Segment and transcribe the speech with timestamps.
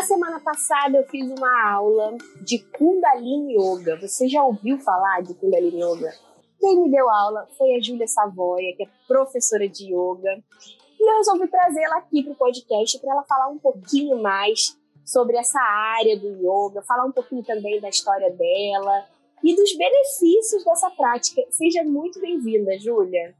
[0.00, 4.00] Na semana passada eu fiz uma aula de Kundalini Yoga.
[4.00, 6.10] Você já ouviu falar de Kundalini Yoga?
[6.58, 10.42] Quem me deu aula foi a Júlia Savoia, que é professora de yoga.
[10.98, 14.74] E eu resolvi trazê-la aqui para o podcast para ela falar um pouquinho mais
[15.04, 19.04] sobre essa área do yoga, falar um pouquinho também da história dela
[19.44, 21.42] e dos benefícios dessa prática.
[21.50, 23.34] Seja muito bem-vinda, Júlia.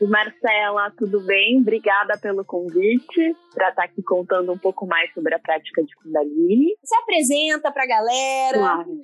[0.00, 1.58] Marcela, tudo bem?
[1.60, 6.76] Obrigada pelo convite para estar aqui contando um pouco mais sobre a prática de Kundalini.
[6.84, 8.58] Se apresenta para a galera.
[8.58, 9.00] Claro.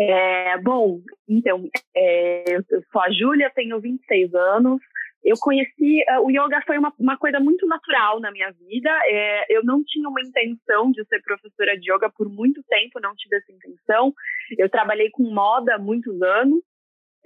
[0.00, 4.80] É, bom, então, é, eu sou a Júlia, tenho 26 anos.
[5.24, 8.90] Eu conheci, uh, o yoga foi uma, uma coisa muito natural na minha vida.
[9.06, 13.14] É, eu não tinha uma intenção de ser professora de yoga por muito tempo, não
[13.16, 14.14] tive essa intenção.
[14.56, 16.62] Eu trabalhei com moda há muitos anos.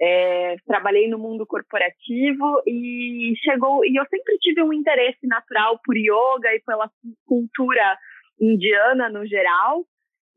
[0.03, 5.95] É, trabalhei no mundo corporativo e chegou e eu sempre tive um interesse natural por
[5.95, 6.89] yoga e pela
[7.25, 7.97] cultura
[8.39, 9.85] indiana no geral.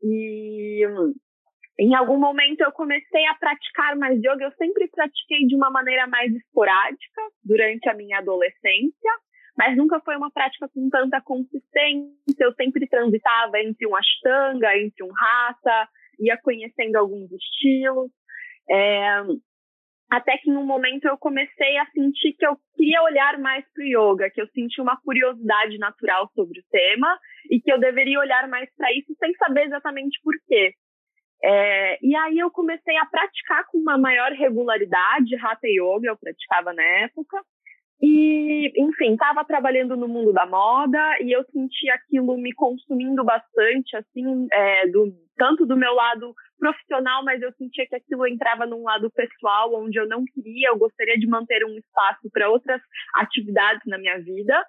[0.03, 0.85] E
[1.79, 4.45] em algum momento eu comecei a praticar mais yoga.
[4.45, 9.11] Eu sempre pratiquei de uma maneira mais esporádica durante a minha adolescência
[9.57, 12.11] mas nunca foi uma prática com tanta consistência.
[12.37, 15.87] Eu sempre transitava entre um ashtanga entre um hatha
[16.19, 18.11] ia conhecendo alguns estilos.
[18.69, 19.21] É,
[20.09, 23.83] até que em um momento eu comecei a sentir que eu queria olhar mais para
[23.83, 27.17] o yoga, que eu senti uma curiosidade natural sobre o tema
[27.49, 30.73] e que eu deveria olhar mais para isso sem saber exatamente por quê.
[31.43, 36.73] É, e aí eu comecei a praticar com uma maior regularidade Hatha Yoga, eu praticava
[36.73, 37.41] na época,
[38.01, 43.95] e, enfim, estava trabalhando no mundo da moda e eu senti aquilo me consumindo bastante,
[43.95, 48.83] assim, é, do, tanto do meu lado profissional, mas eu sentia que aquilo entrava num
[48.83, 52.81] lado pessoal, onde eu não queria, eu gostaria de manter um espaço para outras
[53.15, 54.59] atividades na minha vida.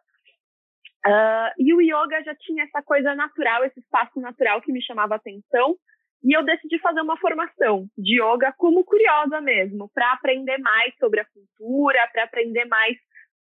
[1.06, 5.14] Uh, e o yoga já tinha essa coisa natural, esse espaço natural que me chamava
[5.14, 5.76] atenção.
[6.24, 11.20] E eu decidi fazer uma formação de yoga como curiosa mesmo, para aprender mais sobre
[11.20, 12.96] a cultura, para aprender mais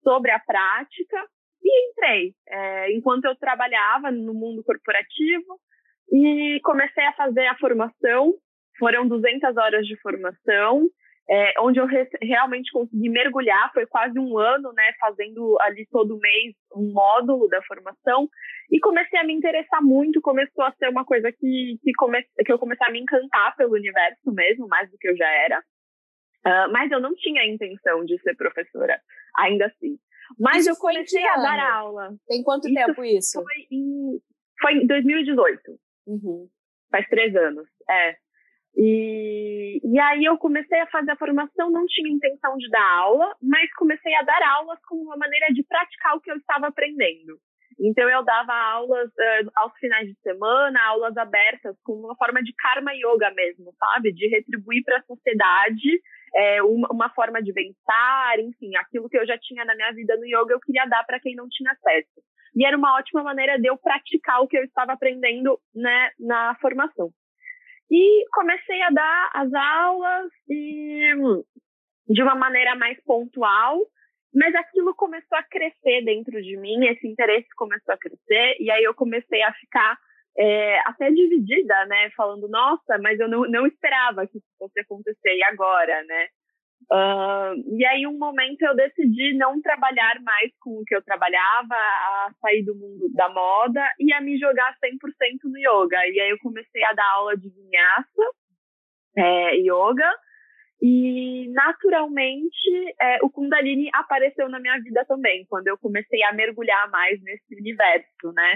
[0.02, 1.28] sobre a prática
[1.62, 2.34] e entrei.
[2.48, 5.60] É, enquanto eu trabalhava no mundo corporativo
[6.12, 8.34] e comecei a fazer a formação,
[8.78, 10.88] foram 200 horas de formação,
[11.30, 16.18] é, onde eu re realmente consegui mergulhar, foi quase um ano, né, fazendo ali todo
[16.18, 18.28] mês um módulo da formação,
[18.72, 22.52] e comecei a me interessar muito, começou a ser uma coisa que, que, come que
[22.52, 25.60] eu comecei a me encantar pelo universo mesmo, mais do que eu já era.
[26.40, 29.00] Uh, mas eu não tinha a intenção de ser professora,
[29.38, 30.00] ainda assim.
[30.40, 32.14] Mas isso eu comecei a dar aula.
[32.28, 33.44] Tem quanto isso tempo isso?
[33.44, 34.20] Foi em,
[34.62, 35.80] foi em 2018.
[36.10, 36.48] Uhum.
[36.92, 37.68] Faz três anos.
[37.88, 38.16] É.
[38.76, 43.36] E, e aí eu comecei a fazer a formação, não tinha intenção de dar aula,
[43.42, 47.38] mas comecei a dar aulas como uma maneira de praticar o que eu estava aprendendo.
[47.80, 52.54] Então eu dava aulas uh, aos finais de semana, aulas abertas, como uma forma de
[52.54, 54.12] karma yoga mesmo, sabe?
[54.12, 56.02] De retribuir para a sociedade
[56.36, 60.16] é, uma, uma, forma de bem-estar, enfim, aquilo que eu já tinha na minha vida
[60.18, 62.22] no yoga eu queria dar para quem não tinha acesso.
[62.56, 66.56] E era uma ótima maneira de eu praticar o que eu estava aprendendo né, na
[66.62, 67.12] formação.
[67.92, 71.12] E comecei a dar as aulas e
[72.08, 73.80] de uma maneira mais pontual,
[74.34, 78.84] mas aquilo começou a crescer dentro de mim, esse interesse começou a crescer, e aí
[78.84, 79.98] eu comecei a ficar
[80.38, 82.10] é, até dividida, né?
[82.16, 86.28] Falando, nossa, mas eu não, não esperava que isso fosse acontecer, e agora, né?
[86.92, 91.76] Uh, e aí, um momento, eu decidi não trabalhar mais com o que eu trabalhava,
[91.76, 94.98] a sair do mundo da moda e a me jogar 100%
[95.44, 95.98] no yoga.
[96.08, 98.34] E aí, eu comecei a dar aula de vinyasa,
[99.16, 100.10] é, yoga,
[100.82, 106.90] e naturalmente é, o Kundalini apareceu na minha vida também, quando eu comecei a mergulhar
[106.90, 108.56] mais nesse universo, né?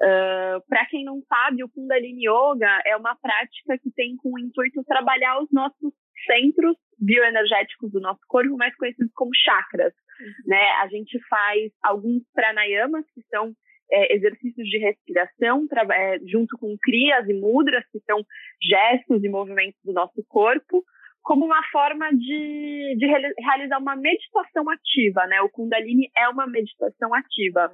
[0.00, 4.38] Uh, Para quem não sabe, o Kundalini Yoga é uma prática que tem com o
[4.38, 5.92] intuito trabalhar os nossos
[6.26, 9.92] centros bioenergéticos do nosso corpo, mais conhecidos como chakras.
[10.20, 10.32] Uhum.
[10.46, 10.70] Né?
[10.82, 13.52] A gente faz alguns pranayamas, que são
[13.90, 18.24] é, exercícios de respiração, é, junto com kriyas e mudras, que são
[18.62, 20.84] gestos e movimentos do nosso corpo
[21.26, 23.06] como uma forma de, de
[23.40, 25.40] realizar uma meditação ativa, né?
[25.42, 27.68] O Kundalini é uma meditação ativa.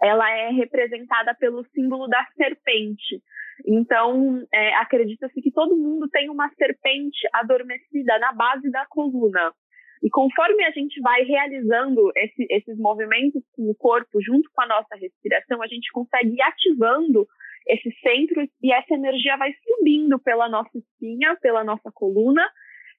[0.00, 3.20] Ela é representada pelo símbolo da serpente.
[3.66, 9.52] Então, é, acredita-se que todo mundo tem uma serpente adormecida na base da coluna.
[10.02, 14.66] E conforme a gente vai realizando esse, esses movimentos com o corpo junto com a
[14.66, 17.26] nossa respiração, a gente consegue ir ativando
[17.66, 22.48] esses centros e essa energia vai subindo pela nossa espinha, pela nossa coluna,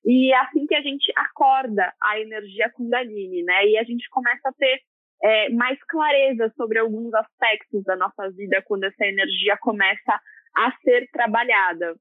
[0.05, 3.65] e é assim que a gente acorda a energia Kundalini, né?
[3.67, 4.81] E a gente começa a ter
[5.21, 10.19] é, mais clareza sobre alguns aspectos da nossa vida quando essa energia começa
[10.55, 11.95] a ser trabalhada.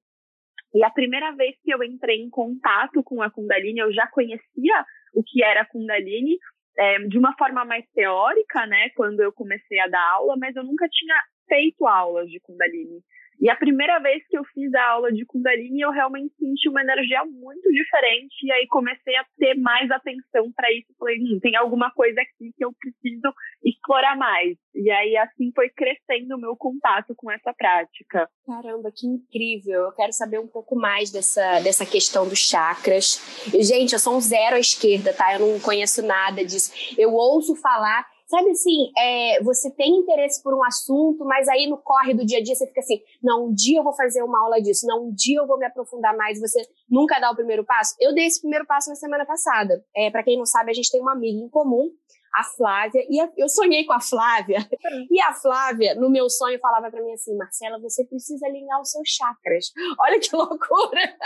[0.74, 4.84] E a primeira vez que eu entrei em contato com a Kundalini, eu já conhecia
[5.14, 6.38] o que era a Kundalini,
[6.78, 10.62] é, de uma forma mais teórica, né, quando eu comecei a dar aula, mas eu
[10.62, 11.16] nunca tinha
[11.48, 13.02] feito aulas de Kundalini.
[13.40, 16.82] E a primeira vez que eu fiz a aula de Kundalini, eu realmente senti uma
[16.82, 18.35] energia muito diferente.
[18.43, 20.88] E aí comecei a ter mais atenção para isso.
[20.99, 23.32] Falei, hum, tem alguma coisa aqui que eu preciso
[23.64, 24.56] explorar mais.
[24.75, 28.29] E aí assim foi crescendo o meu contato com essa prática.
[28.44, 29.84] Caramba, que incrível!
[29.84, 33.20] Eu quero saber um pouco mais dessa, dessa questão dos chakras.
[33.61, 35.34] Gente, eu sou um zero à esquerda, tá?
[35.34, 36.73] Eu não conheço nada disso.
[36.99, 41.78] Eu ouço falar Sabe assim, é, você tem interesse por um assunto, mas aí no
[41.78, 44.38] corre do dia a dia você fica assim, não, um dia eu vou fazer uma
[44.42, 46.60] aula disso, não, um dia eu vou me aprofundar mais, você
[46.90, 47.94] nunca dá o primeiro passo.
[47.98, 49.82] Eu dei esse primeiro passo na semana passada.
[49.96, 51.90] É, para quem não sabe, a gente tem uma amiga em comum,
[52.34, 54.58] a Flávia, e a, eu sonhei com a Flávia,
[55.10, 58.90] e a Flávia, no meu sonho, falava para mim assim, Marcela, você precisa alinhar os
[58.90, 59.72] seus chakras.
[60.00, 61.16] Olha que loucura!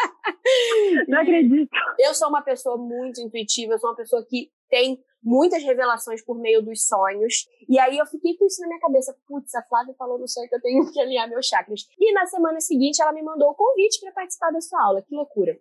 [1.08, 1.68] Não acredito.
[1.98, 6.38] Eu sou uma pessoa muito intuitiva, eu sou uma pessoa que tem muitas revelações por
[6.38, 7.46] meio dos sonhos.
[7.68, 9.16] E aí eu fiquei com isso na minha cabeça.
[9.26, 11.86] Putz, a Flávia falou no sonho que eu tenho que alinhar meus chakras.
[11.98, 15.02] E na semana seguinte ela me mandou o convite para participar da sua aula.
[15.02, 15.56] Que loucura.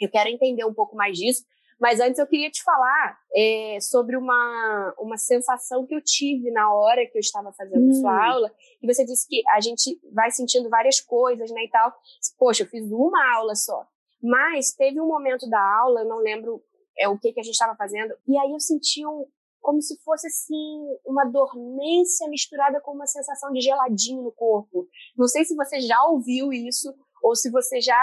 [0.00, 1.44] Eu quero entender um pouco mais disso.
[1.80, 6.72] Mas antes eu queria te falar é, sobre uma, uma sensação que eu tive na
[6.72, 7.94] hora que eu estava fazendo hum.
[7.94, 8.52] sua aula.
[8.80, 11.92] E você disse que a gente vai sentindo várias coisas, né, e tal.
[12.38, 13.86] Poxa, eu fiz uma aula só.
[14.22, 16.62] Mas teve um momento da aula, eu não lembro
[16.98, 18.14] é, o que, que a gente estava fazendo.
[18.26, 19.26] E aí eu senti um,
[19.60, 24.86] como se fosse assim uma dormência misturada com uma sensação de geladinho no corpo.
[25.16, 27.98] Não sei se você já ouviu isso ou se você já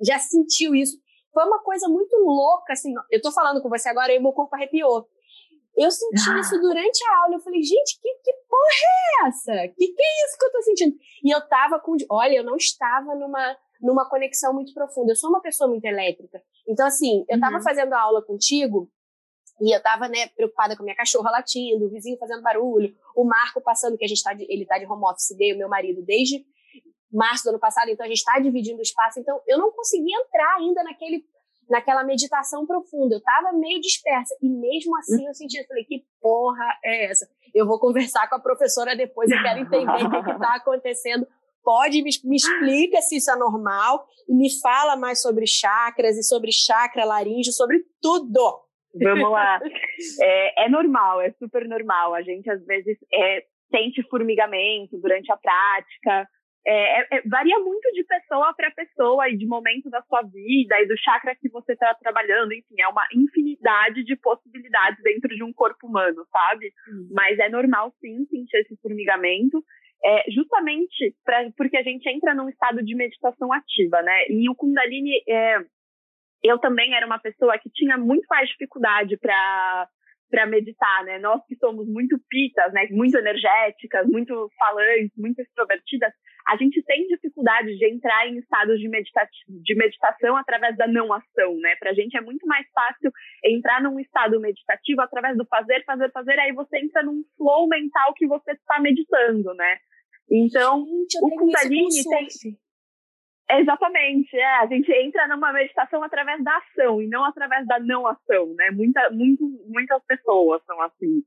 [0.00, 0.98] já sentiu isso.
[1.32, 2.92] Foi uma coisa muito louca, assim.
[3.10, 5.06] Eu tô falando com você agora e meu corpo arrepiou.
[5.76, 6.38] Eu senti ah.
[6.38, 7.34] isso durante a aula.
[7.34, 9.74] Eu falei, gente, que, que porra é essa?
[9.74, 10.96] Que que é isso que eu tô sentindo?
[11.24, 11.96] E eu tava com.
[12.10, 15.12] Olha, eu não estava numa numa conexão muito profunda.
[15.12, 16.42] Eu sou uma pessoa muito elétrica.
[16.66, 17.62] Então, assim, eu estava uhum.
[17.62, 18.90] fazendo a aula contigo
[19.60, 23.24] e eu estava né, preocupada com a minha cachorra latindo, o vizinho fazendo barulho, o
[23.24, 25.68] Marco passando, que a gente tá de, ele tá de home office dele, o meu
[25.68, 26.44] marido, desde
[27.12, 29.20] março do ano passado, então a gente está dividindo o espaço.
[29.20, 31.24] Então, eu não conseguia entrar ainda naquele
[31.68, 33.14] naquela meditação profunda.
[33.14, 34.36] Eu estava meio dispersa.
[34.42, 37.26] E mesmo assim eu senti, eu falei, que porra é essa?
[37.54, 41.26] Eu vou conversar com a professora depois, eu quero entender o que está acontecendo
[41.64, 46.22] pode me, me explica se isso é normal e me fala mais sobre chakras e
[46.22, 48.64] sobre chakra laríngeo, sobre tudo.
[48.94, 49.60] Vamos lá.
[50.20, 52.14] É, é, normal, é super normal.
[52.14, 56.28] A gente às vezes é, sente formigamento durante a prática.
[56.66, 60.80] É, é, é varia muito de pessoa para pessoa e de momento da sua vida
[60.80, 62.52] e do chakra que você está trabalhando.
[62.52, 66.72] Enfim, é uma infinidade de possibilidades dentro de um corpo humano, sabe?
[66.88, 67.08] Uhum.
[67.12, 69.64] Mas é normal sim sentir esse formigamento
[70.04, 74.26] é, justamente pra, porque a gente entra num estado de meditação ativa, né?
[74.28, 75.58] E o Kundalini, é,
[76.42, 79.88] eu também era uma pessoa que tinha muito mais dificuldade para
[80.30, 81.18] para meditar, né?
[81.18, 82.88] Nós que somos muito pitas, né?
[82.90, 86.12] Muito energéticas, muito falantes, muito extrovertidas,
[86.46, 91.12] a gente tem dificuldade de entrar em estados de, medita de meditação através da não
[91.12, 91.74] ação, né?
[91.76, 93.10] Para a gente é muito mais fácil
[93.44, 98.12] entrar num estado meditativo através do fazer, fazer, fazer, aí você entra num flow mental
[98.14, 99.78] que você está meditando, né?
[100.30, 102.28] Então, o Kundalini tem.
[103.50, 104.56] Exatamente, é.
[104.56, 108.70] A gente entra numa meditação através da ação e não através da não ação, né?
[108.70, 111.22] Muita, muito, muitas pessoas são assim.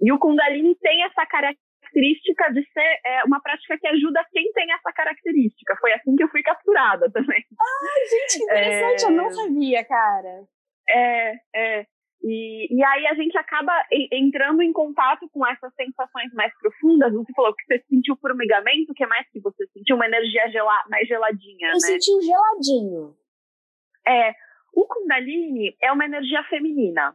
[0.00, 4.70] E o Kundalini tem essa característica de ser é, uma prática que ajuda quem tem
[4.72, 5.76] essa característica.
[5.80, 7.42] Foi assim que eu fui capturada também.
[7.58, 9.06] Ai, gente, que interessante, é...
[9.06, 10.44] eu não sabia, cara.
[10.88, 11.86] É, é.
[12.26, 13.70] E, e aí a gente acaba
[14.10, 17.12] entrando em contato com essas sensações mais profundas.
[17.12, 19.96] Você falou que você sentiu formigamento, o que mais que você sentiu?
[19.96, 21.80] Uma energia gela, mais geladinha, Eu né?
[21.80, 23.14] senti um geladinho.
[24.08, 24.32] É,
[24.72, 27.14] o Kundalini é uma energia feminina.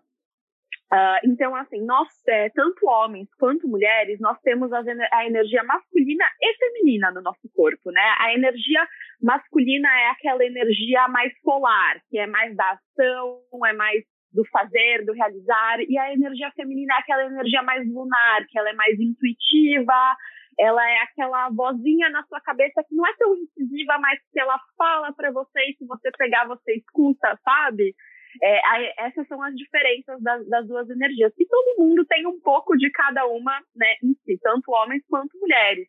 [0.91, 6.25] Uh, então, assim, nós, é, tanto homens quanto mulheres, nós temos a, a, energia masculina
[6.41, 8.01] e feminina no nosso corpo, né?
[8.19, 8.87] A energia
[9.21, 15.05] masculina é aquela energia mais solar, que é mais da ação, é mais do fazer,
[15.05, 18.99] do realizar, e a energia feminina é aquela energia mais lunar, que ela é mais
[18.99, 20.15] intuitiva,
[20.59, 24.59] ela é aquela vozinha na sua cabeça que não é tão incisiva, mas que ela
[24.77, 27.95] fala para você e se você pegar, você escuta, sabe?
[28.43, 31.33] É, essas são as diferenças das, das, duas energias.
[31.37, 35.39] E todo mundo tem um pouco de cada uma né, em si, tanto homens quanto
[35.39, 35.87] mulheres.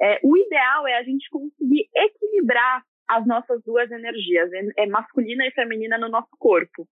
[0.00, 5.50] É, o ideal é a gente conseguir equilibrar as nossas duas energias, é, masculina e
[5.50, 6.86] feminina no nosso corpo.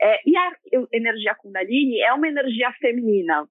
[0.00, 0.52] É, e a
[0.92, 3.46] energia Kundalini é uma energia feminina.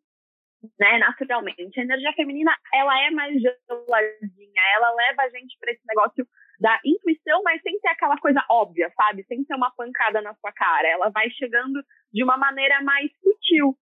[0.80, 1.80] né, naturalmente.
[1.80, 6.26] A energia feminina, ela é mais geladinha, ela leva a gente para esse negócio
[6.60, 9.24] da intuição, mas sem ser aquela coisa óbvia, sabe?
[9.24, 10.88] Sem ser uma pancada na sua cara.
[10.88, 11.84] Ela vai chegando
[12.14, 13.76] de uma maneira mais sutil.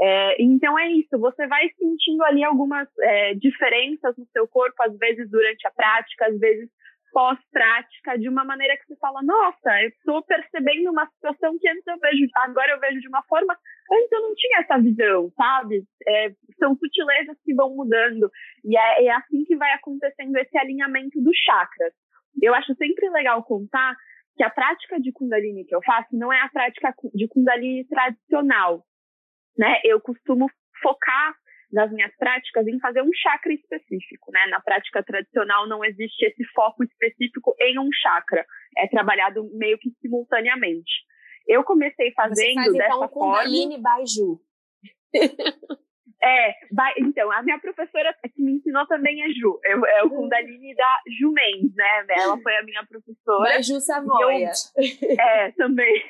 [0.00, 4.96] É, então é isso, você vai sentindo ali algumas é, diferenças no seu corpo, às
[4.96, 6.70] vezes durante a prática, às vezes
[7.12, 11.86] pós-prática, de uma maneira que você fala, nossa, eu estou percebendo uma situação que antes
[11.86, 13.56] eu vejo, agora eu vejo de uma forma,
[13.92, 15.84] antes eu não tinha essa visão, sabe?
[16.06, 18.30] É, são sutilezas que vão mudando,
[18.64, 21.92] e é, é assim que vai acontecendo esse alinhamento dos chakras.
[22.40, 23.96] Eu acho sempre legal contar
[24.36, 28.84] que a prática de Kundalini que eu faço não é a prática de Kundalini tradicional,
[29.58, 29.80] né?
[29.84, 30.46] Eu costumo
[30.82, 31.34] focar
[31.72, 34.46] nas minhas práticas em fazer um chakra específico, né?
[34.50, 38.44] Na prática tradicional não existe esse foco específico em um chakra,
[38.76, 40.90] é trabalhado meio que simultaneamente.
[41.46, 43.38] Eu comecei fazendo Você faz, dessa então, forma.
[43.38, 44.40] Kundalini Baiju.
[46.22, 46.54] É,
[46.98, 50.10] então, a minha professora que me ensinou também é Ju, é, é o.
[50.10, 52.04] Kundalini da Ju Mendes, né?
[52.10, 53.62] Ela foi a minha professora.
[53.62, 54.50] Ju Savoia.
[54.76, 56.04] Eu, é, também.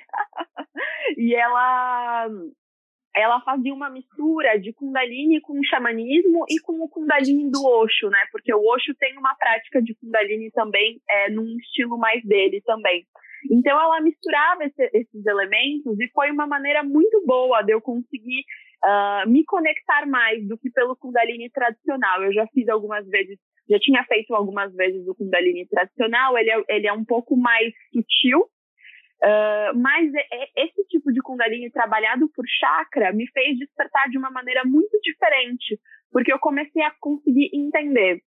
[1.17, 2.29] e ela,
[3.15, 8.09] ela fazia uma mistura de Kundalini com o xamanismo e com o Kundalini do Osho,
[8.09, 8.19] né?
[8.31, 13.05] Porque o Osho tem uma prática de Kundalini também, é, num estilo mais dele também.
[13.51, 18.45] Então ela misturava esse, esses elementos e foi uma maneira muito boa de eu conseguir
[18.85, 22.23] uh, me conectar mais do que pelo Kundalini tradicional.
[22.23, 23.39] Eu já fiz algumas vezes,
[23.69, 27.73] já tinha feito algumas vezes o Kundalini tradicional, ele é, ele é um pouco mais
[27.93, 28.47] sutil,
[29.23, 34.17] Uh, mas é, é, esse tipo de Kundalini trabalhado por chakra me fez despertar de
[34.17, 35.79] uma maneira muito diferente,
[36.11, 38.23] porque eu comecei a conseguir entender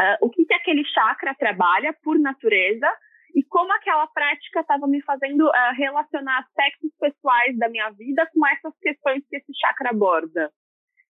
[0.00, 2.88] uh, o que, que aquele chakra trabalha por natureza
[3.36, 8.44] e como aquela prática estava me fazendo uh, relacionar aspectos pessoais da minha vida com
[8.48, 10.50] essas questões que esse chakra aborda.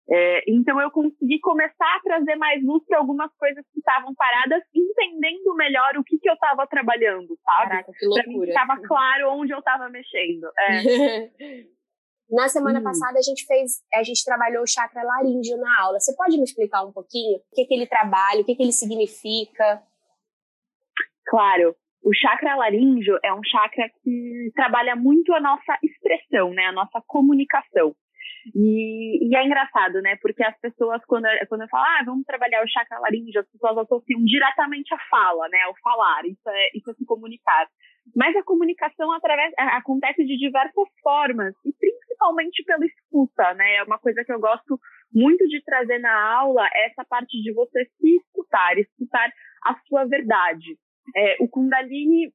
[0.09, 4.63] É, então eu consegui começar a trazer mais luz para algumas coisas que estavam paradas,
[4.73, 7.71] entendendo melhor o que, que eu estava trabalhando, sabe?
[7.71, 8.49] Caraca, que loucura.
[8.49, 10.49] Estava claro onde eu estava mexendo.
[10.59, 11.67] É.
[12.31, 12.85] Na semana hum.
[12.85, 16.01] passada a gente fez, a gente trabalhou o chakra laríngeo na aula.
[16.01, 18.73] Você pode me explicar um pouquinho o que, que ele trabalha, o que, que ele
[18.73, 19.83] significa?
[21.27, 21.75] Claro.
[22.03, 26.67] O chakra laríngeo é um chakra que trabalha muito a nossa expressão, né?
[26.67, 27.95] A nossa comunicação.
[28.55, 30.17] E, e, é engraçado, né?
[30.23, 33.79] Porque as pessoas, quando, quando eu falo, ah, vamos trabalhar o chakra laríngeo, as pessoas
[33.79, 35.63] associam diretamente a fala, né?
[35.63, 37.67] Ao falar, isso é, isso é se comunicar.
[38.15, 43.77] Mas a comunicação através, acontece de diversas formas, e principalmente pela escuta, né?
[43.77, 44.79] É uma coisa que eu gosto
[45.13, 49.29] muito de trazer na aula, é essa parte de você se escutar, escutar
[49.65, 50.79] a sua verdade.
[51.17, 52.33] É, o Kundalini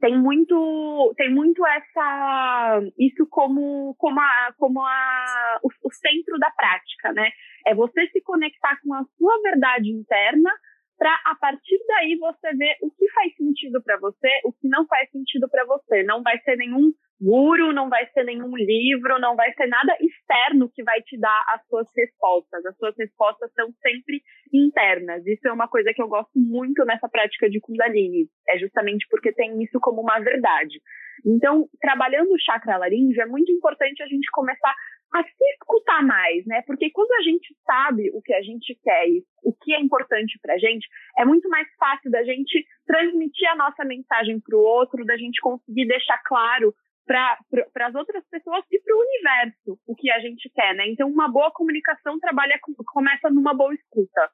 [0.00, 6.50] tem muito tem muito essa isso como como a como a o, o, centro da
[6.50, 7.30] prática né?
[7.66, 10.50] É você se conectar com a sua verdade interna
[10.98, 14.86] para a partir daí você ver o que faz sentido para você o que não
[14.86, 19.34] faz sentido para você não vai ser nenhum guru, não vai ser nenhum livro, não
[19.34, 22.64] vai ser nada externo que vai te dar as suas respostas.
[22.64, 25.26] As suas respostas são sempre internas.
[25.26, 28.28] Isso é uma coisa que eu gosto muito nessa prática de Kundalini.
[28.48, 30.80] É justamente porque tem isso como uma verdade.
[31.24, 34.74] Então, trabalhando o chakra laríngeo, é muito importante a gente começar
[35.14, 36.62] a se escutar mais, né?
[36.66, 40.38] Porque quando a gente sabe o que a gente quer e o que é importante
[40.42, 40.86] pra gente,
[41.18, 45.40] é muito mais fácil da gente transmitir a nossa mensagem para o outro, da gente
[45.40, 46.74] conseguir deixar claro
[47.06, 50.86] para as outras pessoas e para o universo o que a gente quer, né?
[50.88, 52.60] Então, uma boa comunicação trabalha
[52.92, 54.30] começa numa boa escuta.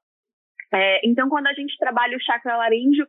[0.72, 3.06] É, então, quando a gente trabalha o chakra laríngeo,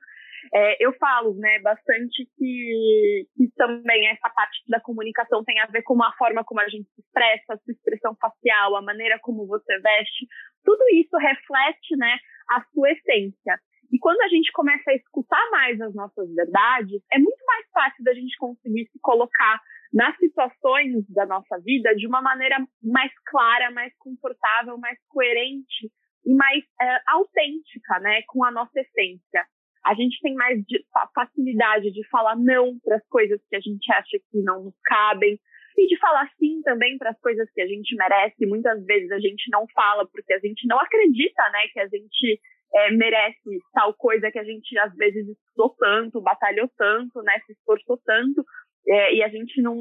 [0.53, 5.83] é, eu falo né, bastante que, que, também essa parte da comunicação tem a ver
[5.83, 9.47] com a forma como a gente se expressa, a sua expressão facial, a maneira como
[9.47, 10.27] você veste.
[10.63, 12.17] Tudo isso reflete né,
[12.49, 13.59] a sua essência.
[13.91, 18.03] E quando a gente começa a escutar mais as nossas verdades, é muito mais fácil
[18.03, 19.61] da gente conseguir se colocar
[19.93, 25.89] nas situações da nossa vida de uma maneira mais clara, mais confortável, mais coerente
[26.25, 29.45] e mais é, autêntica, né, com a nossa essência.
[29.85, 33.91] A gente tem mais de, facilidade de falar não para as coisas que a gente
[33.93, 35.39] acha que não nos cabem
[35.77, 38.45] e de falar sim também para as coisas que a gente merece.
[38.45, 42.39] Muitas vezes a gente não fala porque a gente não acredita, né, que a gente
[42.73, 47.53] é, merece tal coisa que a gente às vezes estudou tanto, batalhou tanto, né, se
[47.53, 48.43] esforçou tanto,
[48.87, 49.75] é, e a gente não,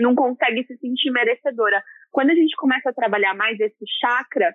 [0.00, 1.82] não consegue se sentir merecedora.
[2.10, 4.54] Quando a gente começa a trabalhar mais esse chakra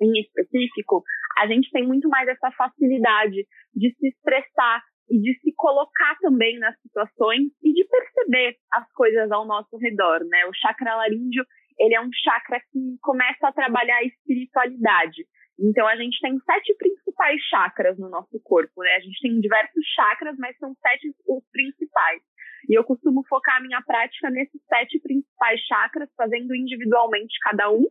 [0.00, 1.02] em específico,
[1.38, 6.58] a gente tem muito mais essa facilidade de se expressar e de se colocar também
[6.58, 10.46] nas situações e de perceber as coisas ao nosso redor, né?
[10.46, 11.44] O chakra laríngeo,
[11.78, 15.24] ele é um chakra que começa a trabalhar a espiritualidade.
[15.58, 18.96] Então, a gente tem sete principais chakras no nosso corpo, né?
[18.96, 22.20] A gente tem diversos chakras, mas são sete os principais.
[22.68, 27.86] E eu costumo focar a minha prática nesses sete principais chakras, fazendo individualmente cada um.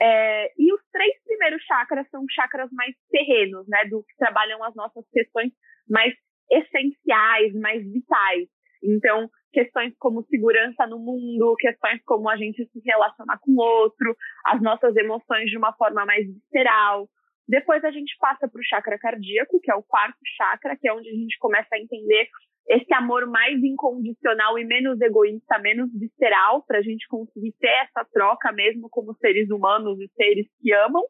[0.00, 3.84] É, e os três primeiros chakras são chakras mais terrenos, né?
[3.86, 5.52] Do que trabalham as nossas questões
[5.88, 6.12] mais
[6.50, 8.48] essenciais, mais vitais.
[8.82, 14.14] Então, questões como segurança no mundo, questões como a gente se relacionar com o outro,
[14.44, 17.08] as nossas emoções de uma forma mais visceral.
[17.48, 20.92] Depois a gente passa para o chakra cardíaco, que é o quarto chakra, que é
[20.92, 22.28] onde a gente começa a entender
[22.68, 28.04] esse amor mais incondicional e menos egoísta, menos visceral, para a gente conseguir ter essa
[28.12, 31.02] troca mesmo como seres humanos e seres que amam.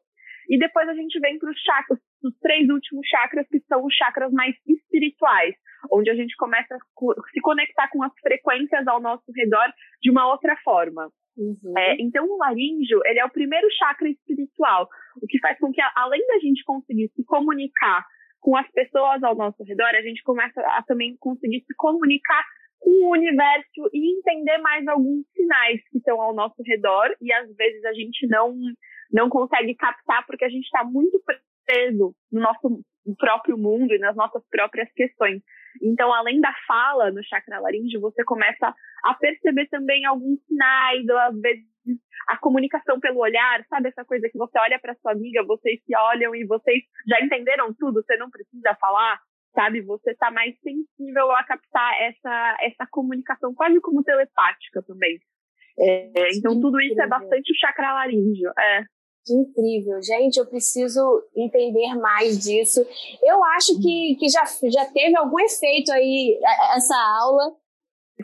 [0.49, 3.95] E depois a gente vem para os chakras, os três últimos chakras, que são os
[3.95, 5.55] chakras mais espirituais,
[5.91, 9.67] onde a gente começa a se conectar com as frequências ao nosso redor
[10.01, 11.09] de uma outra forma.
[11.37, 11.77] Uhum.
[11.77, 14.87] É, então, o laríngeo, ele é o primeiro chakra espiritual,
[15.21, 18.05] o que faz com que, além da gente conseguir se comunicar
[18.39, 22.43] com as pessoas ao nosso redor, a gente começa a também conseguir se comunicar
[22.79, 27.53] com o universo e entender mais alguns sinais que estão ao nosso redor e às
[27.55, 28.53] vezes a gente não
[29.11, 31.19] não consegue captar porque a gente está muito
[31.65, 35.41] preso no nosso próprio mundo e nas nossas próprias questões.
[35.81, 41.17] Então, além da fala no chakra laríngeo, você começa a perceber também alguns sinais, ou
[41.17, 41.65] às vezes
[42.27, 45.95] a comunicação pelo olhar, sabe essa coisa que você olha para sua amiga, vocês se
[45.95, 49.19] olham e vocês já entenderam tudo, você não precisa falar,
[49.53, 49.81] sabe?
[49.81, 55.19] Você está mais sensível a captar essa essa comunicação quase como telepática também.
[55.77, 58.51] É, então tudo isso é bastante o chakra laríngeo.
[58.57, 58.83] É.
[59.25, 60.01] Que incrível.
[60.03, 61.01] Gente, eu preciso
[61.35, 62.85] entender mais disso.
[63.23, 66.39] Eu acho que, que já, já teve algum efeito aí
[66.75, 67.55] essa aula.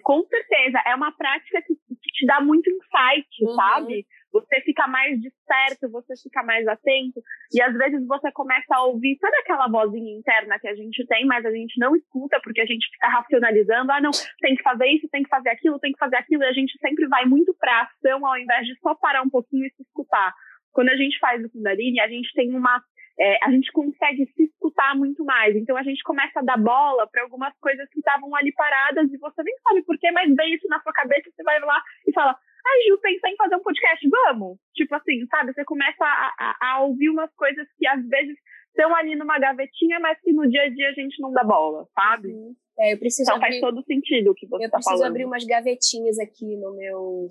[0.04, 0.80] Com certeza.
[0.86, 3.56] É uma prática que, que te dá muito insight, uhum.
[3.56, 4.06] sabe?
[4.32, 7.20] Você fica mais desperto, você fica mais atento.
[7.54, 11.26] E às vezes você começa a ouvir toda aquela vozinha interna que a gente tem,
[11.26, 13.92] mas a gente não escuta porque a gente fica racionalizando.
[13.92, 16.44] Ah, não, tem que fazer isso, tem que fazer aquilo, tem que fazer aquilo.
[16.44, 19.66] E a gente sempre vai muito pra ação ao invés de só parar um pouquinho
[19.66, 20.34] e se escutar.
[20.72, 22.82] Quando a gente faz o Kundalini, a gente tem uma.
[23.20, 25.56] É, a gente consegue se escutar muito mais.
[25.56, 29.18] Então a gente começa a dar bola para algumas coisas que estavam ali paradas e
[29.18, 32.14] você nem sabe por quê, mas vem isso na sua cabeça, você vai lá e
[32.14, 34.58] fala: Ai, Ju, pensei em fazer um podcast, vamos?
[34.74, 35.54] Tipo assim, sabe?
[35.54, 38.38] Você começa a, a, a ouvir umas coisas que às vezes
[38.70, 41.86] estão ali numa gavetinha, mas que no dia a dia a gente não dá bola,
[41.94, 42.30] sabe?
[42.30, 42.56] Uhum.
[42.82, 45.02] É, eu preciso então abrir, faz todo sentido o que você está falando.
[45.02, 47.30] Eu preciso abrir umas gavetinhas aqui no meu,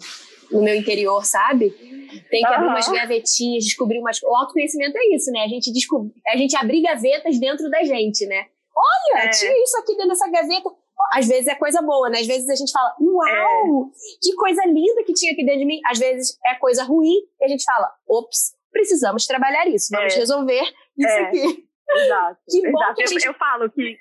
[0.52, 1.70] no meu interior, sabe?
[2.30, 2.54] Tem que uhum.
[2.54, 4.22] abrir umas gavetinhas, descobrir umas...
[4.22, 5.40] O autoconhecimento é isso, né?
[5.40, 6.08] A gente, descob...
[6.28, 8.46] a gente abrir gavetas dentro da gente, né?
[8.76, 9.30] Olha, é.
[9.30, 10.70] tinha isso aqui dentro dessa gaveta.
[11.12, 12.20] Às vezes é coisa boa, né?
[12.20, 13.90] Às vezes a gente fala, uau, é.
[14.22, 15.80] que coisa linda que tinha aqui dentro de mim.
[15.84, 20.18] Às vezes é coisa ruim e a gente fala, ops, precisamos trabalhar isso, vamos é.
[20.18, 20.62] resolver
[20.96, 21.20] isso é.
[21.22, 21.66] aqui.
[21.90, 22.38] Exato.
[22.48, 22.94] que bom Exato.
[22.94, 23.24] Que gente...
[23.24, 23.98] eu, eu falo que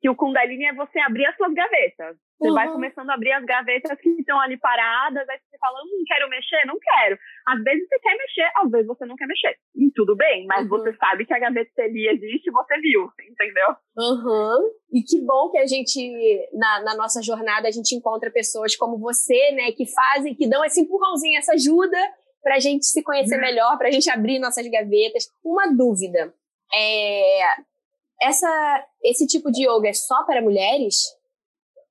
[0.00, 2.16] que o Kundalini é você abrir as suas gavetas.
[2.38, 2.54] Você uhum.
[2.54, 6.30] vai começando a abrir as gavetas que estão ali paradas, aí você fala, não quero
[6.30, 7.18] mexer, não quero.
[7.48, 9.56] Às vezes você quer mexer, às vezes você não quer mexer.
[9.74, 10.68] E tudo bem, mas uhum.
[10.68, 13.68] você sabe que a gaveta ali existe e você viu, entendeu?
[13.96, 14.70] Uhum.
[14.92, 18.98] E que bom que a gente, na, na, nossa jornada, a gente encontra pessoas como
[18.98, 21.98] você, né, que fazem, que dão esse empurrãozinho, essa ajuda
[22.40, 23.40] pra gente se conhecer uhum.
[23.40, 25.26] melhor, pra gente abrir nossas gavetas.
[25.44, 26.32] Uma dúvida.
[26.72, 27.40] É,
[28.20, 30.96] essa, esse tipo de yoga é só para mulheres?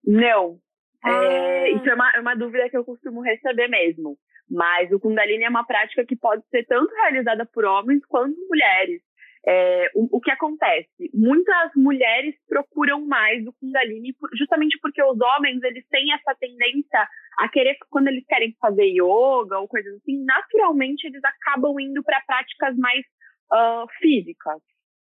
[0.05, 0.59] Não.
[1.05, 1.23] É, ah.
[1.23, 4.17] É, isso é uma, é uma dúvida que eu costumo receber mesmo.
[4.49, 9.01] Mas o Kundalini é uma prática que pode ser tanto realizada por homens quanto mulheres.
[9.45, 10.89] É, o, o, que acontece?
[11.13, 17.07] Muitas mulheres procuram mais o Kundalini por, justamente porque os homens eles têm essa tendência
[17.39, 22.21] a querer, quando eles querem fazer yoga ou coisas assim, naturalmente eles acabam indo para
[22.25, 23.05] práticas mais
[23.53, 24.61] uh, físicas,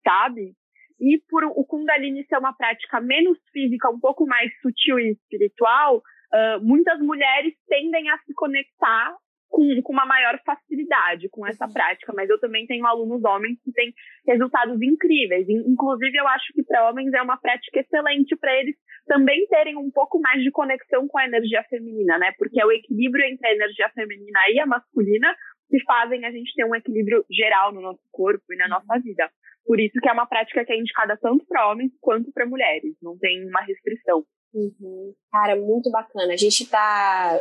[0.02, 0.52] sabe?
[1.00, 5.98] E por o Kundalini ser uma prática menos física, um pouco mais sutil e espiritual,
[5.98, 9.14] uh, muitas mulheres tendem a se conectar
[9.54, 13.70] com, com uma maior facilidade com essa prática, mas eu também tenho alunos homens que
[13.72, 13.94] têm
[14.26, 15.48] resultados incríveis.
[15.48, 18.74] Inclusive, eu acho que para homens é uma prática excelente para eles
[19.06, 22.32] também terem um pouco mais de conexão com a energia feminina, né?
[22.36, 25.32] Porque é o equilíbrio entre a energia feminina e a masculina
[25.70, 29.30] que fazem a gente ter um equilíbrio geral no nosso corpo e na nossa vida.
[29.66, 32.94] Por isso que é uma prática que é indicada tanto para homens quanto para mulheres,
[33.02, 34.24] não tem uma restrição.
[34.52, 35.12] Uhum.
[35.32, 36.32] Cara, muito bacana.
[36.32, 37.40] A gente está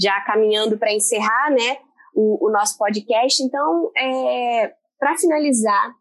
[0.00, 1.78] já caminhando para encerrar, né,
[2.14, 3.42] o, o, nosso podcast.
[3.42, 5.94] Então, é, para finalizar, o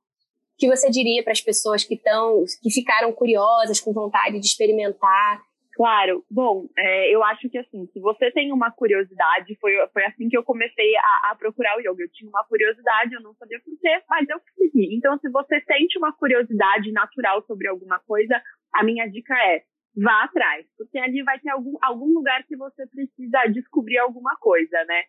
[0.58, 5.42] que você diria para as pessoas que estão, que ficaram curiosas, com vontade de experimentar
[5.78, 6.26] Claro.
[6.30, 10.36] Bom, é, eu acho que assim, se você tem uma curiosidade, foi, foi assim que
[10.36, 12.02] eu comecei a, a, procurar o yoga.
[12.02, 14.96] Eu tinha uma curiosidade, eu não sabia porquê, mas eu segui.
[14.96, 18.42] Então, se você sente uma curiosidade natural sobre alguma coisa,
[18.74, 19.62] a minha dica é
[19.96, 24.84] vá atrás, porque ali vai ter algum, algum lugar que você precisa descobrir alguma coisa,
[24.86, 25.04] né?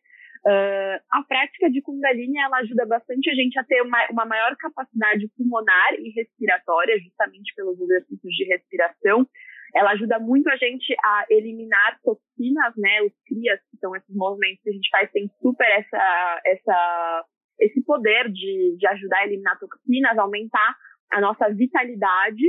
[0.47, 4.55] Uh, a prática de Kundalini ela ajuda bastante a gente a ter uma, uma maior
[4.57, 9.27] capacidade pulmonar e respiratória, justamente pelos exercícios de respiração.
[9.75, 13.03] Ela ajuda muito a gente a eliminar toxinas, né?
[13.03, 17.25] Os crias, que são esses movimentos que a gente faz, tem super essa, essa,
[17.61, 20.77] esse poder de, de ajudar a eliminar toxinas, aumentar
[21.11, 22.45] a nossa vitalidade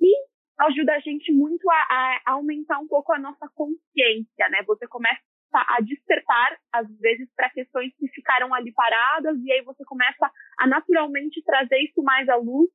[0.00, 4.62] e ajuda a gente muito a, a aumentar um pouco a nossa consciência, né?
[4.66, 5.20] Você começa
[5.54, 10.66] a despertar, às vezes, para questões que ficaram ali paradas, e aí você começa a
[10.66, 12.70] naturalmente trazer isso mais à luz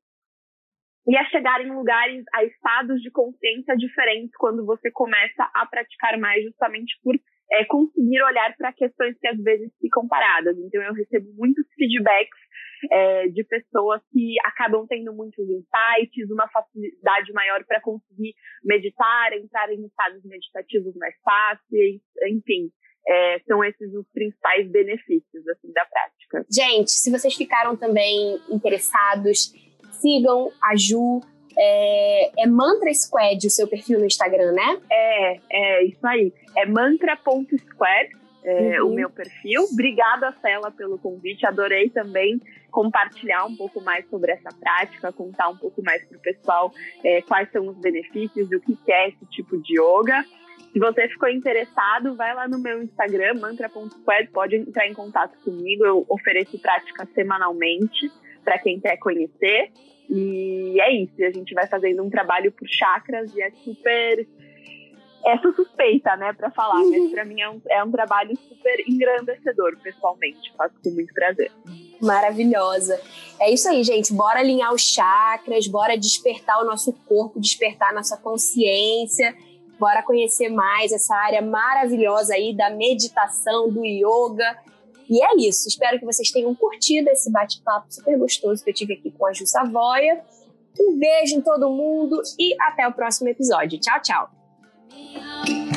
[1.07, 6.19] e a chegar em lugares, a estados de consciência diferentes quando você começa a praticar
[6.19, 7.15] mais, justamente por
[7.49, 10.57] é, conseguir olhar para questões que às vezes ficam paradas.
[10.57, 12.37] Então, eu recebo muitos feedbacks
[12.91, 19.71] é, de pessoas que acabam tendo muitos insights, uma facilidade maior para conseguir meditar, entrar
[19.71, 22.69] em estados meditativos mais fáceis, enfim.
[23.09, 26.45] É, são esses os principais benefícios assim da prática.
[26.51, 29.53] Gente, se vocês ficaram também interessados,
[29.99, 31.21] sigam a Ju.
[31.59, 34.79] É, é Mantra Squad o seu perfil no Instagram, né?
[34.91, 36.31] É, é isso aí.
[36.55, 38.09] É mantra.squad
[38.47, 38.91] é, uhum.
[38.91, 39.63] o meu perfil.
[39.71, 41.45] Obrigada, Cela, pelo convite.
[41.45, 42.39] Adorei também
[42.71, 46.71] compartilhar um pouco mais sobre essa prática, contar um pouco mais para o pessoal
[47.03, 50.23] é, quais são os benefícios, o que é esse tipo de yoga.
[50.71, 55.85] Se você ficou interessado, vai lá no meu Instagram, mantra.squad, pode entrar em contato comigo.
[55.85, 58.11] Eu ofereço prática semanalmente
[58.47, 59.73] para quem quer conhecer.
[60.09, 64.25] E é isso, a gente vai fazendo um trabalho por chakras e é super
[65.25, 66.89] essa suspeita, né, para falar, uhum.
[66.89, 71.51] mas para mim é um, é um trabalho super engrandecedor, pessoalmente, faço com muito prazer.
[72.01, 72.97] Maravilhosa.
[73.37, 74.13] É isso aí, gente.
[74.13, 79.35] Bora alinhar os chakras, bora despertar o nosso corpo, despertar a nossa consciência,
[79.77, 84.57] bora conhecer mais essa área maravilhosa aí da meditação, do yoga.
[85.09, 85.67] E é isso.
[85.67, 89.33] Espero que vocês tenham curtido esse bate-papo super gostoso que eu tive aqui com a
[89.33, 90.21] Ju Savoia.
[90.79, 93.79] Um beijo em todo mundo e até o próximo episódio.
[93.79, 95.76] Tchau, tchau.